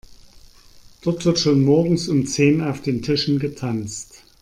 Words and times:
Dort 1.03 1.25
wird 1.25 1.37
schon 1.37 1.63
morgens 1.63 2.07
um 2.07 2.25
zehn 2.25 2.61
auf 2.63 2.81
den 2.81 3.03
Tischen 3.03 3.37
getanzt. 3.37 4.23